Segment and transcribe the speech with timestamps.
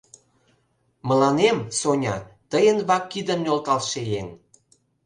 [1.07, 2.15] Мыланем, Соня,
[2.51, 4.27] тыйын вак кидым нӧлталше еҥ...